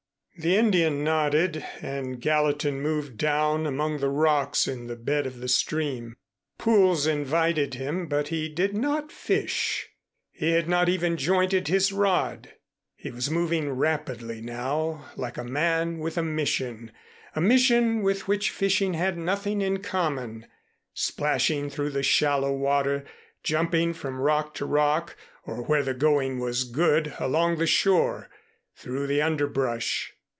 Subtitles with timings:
[0.37, 5.47] The Indian nodded and Gallatin moved down among the rocks in the bed of the
[5.47, 6.15] stream.
[6.57, 9.89] Pools invited him, but he did not fish.
[10.31, 12.53] He had not even jointed his rod.
[12.95, 16.91] He was moving rapidly now, like a man with a mission,
[17.35, 20.47] a mission with which fishing had nothing in common,
[20.91, 23.03] splashing through the shallow water,
[23.43, 25.15] jumping from rock to rock,
[25.45, 28.27] or where the going was good along the shore,
[28.75, 30.13] through the underbrush.